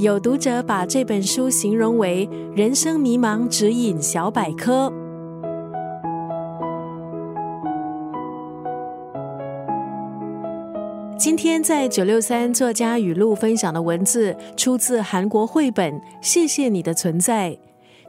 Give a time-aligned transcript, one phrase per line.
[0.00, 4.92] 有读者把这本书形容为人生迷茫指引小百科。
[11.16, 17.50] 今天在九六三作家语录分享的文字，出自韩国绘本《谢谢你的存在》。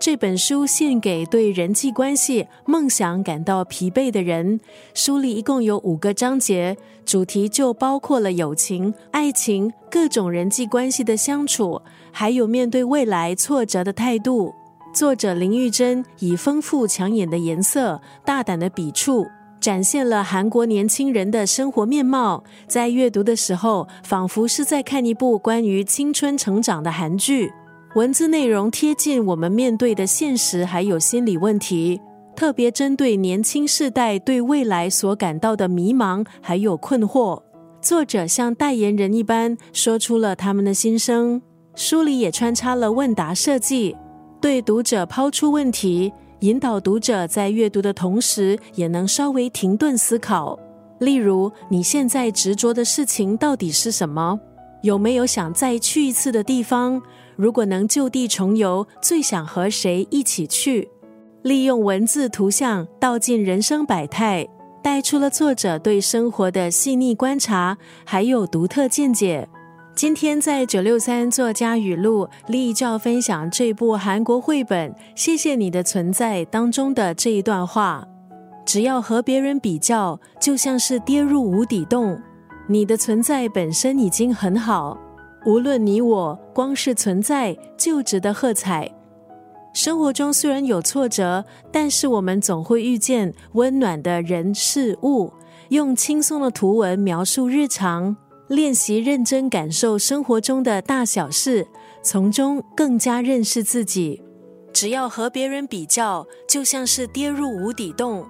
[0.00, 4.58] 这本书献给对人际关系、梦想感到疲惫的人。
[4.94, 6.74] 书里一共有五个章节，
[7.04, 14.54] 主题就包括了友情、爱情、各种人际关系的相处，还有面对未来挫折的态度。
[14.94, 19.26] 作者林玉珍以丰富抢眼的颜色、大胆的笔触，
[19.60, 22.42] 展现了韩国年轻人的生活面貌。
[22.66, 27.52] 在阅读的时候，仿佛是在看一部关于青春成长的韩剧。
[27.96, 32.00] 文字内容贴近我们面对的现实，还有心理问题，
[32.36, 37.42] 特别针对年轻世代对未来所感到的迷茫还有困惑。
[37.82, 41.42] 作者像代言人一般说出了他们的心声。
[41.74, 43.96] 书里也穿插了问答设计，
[44.40, 50.56] 对读者抛出问题，引导读者在阅读的同时也能稍微停顿思考。
[51.00, 54.38] 例如，你现在执着的事情到底是什么？
[54.82, 57.02] 有没有想再去一次的地方？
[57.40, 60.86] 如果能就地重游，最想和谁一起去？
[61.40, 64.46] 利用文字、图像道尽人生百态，
[64.82, 69.48] 带出了作者对生活的细腻观察，还有独特见解。
[69.96, 78.06] 今天在九六三作家语录，立照分享这部韩国绘本《谢谢你的存在》当中的这一段话：
[78.66, 82.20] 只要和别人比较，就像是跌入无底洞。
[82.68, 84.98] 你的存在本身已经很好。
[85.46, 88.90] 无论你我，光是存在就值得喝彩。
[89.72, 95.32] 生活中虽然有挫折，但是我们总会遇见温暖的人事物。
[95.70, 98.16] 用轻松的图文描述日常，
[98.48, 101.68] 练习认真感受生活中的大小事，
[102.02, 104.20] 从中更加认识自己。
[104.72, 108.26] 只要和别人比较，就像是跌入无底洞。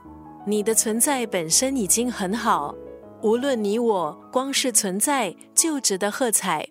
[0.47, 2.75] 你的存在本身已经很好。
[3.22, 6.69] 无论你我，光是存在就值得喝彩。